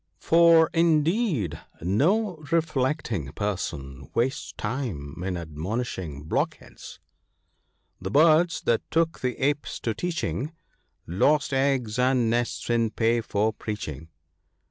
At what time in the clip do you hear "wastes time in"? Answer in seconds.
4.15-5.35